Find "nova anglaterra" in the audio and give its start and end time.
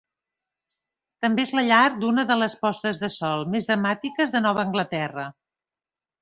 4.47-5.29